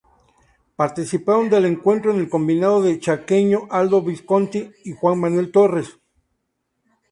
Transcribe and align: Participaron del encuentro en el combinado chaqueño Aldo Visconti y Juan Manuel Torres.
Participaron 0.77 1.47
del 1.51 1.63
encuentro 1.65 2.09
en 2.09 2.17
el 2.17 2.27
combinado 2.27 2.81
chaqueño 2.97 3.67
Aldo 3.69 4.01
Visconti 4.01 4.71
y 4.83 4.93
Juan 4.93 5.19
Manuel 5.19 5.51
Torres. 5.51 5.99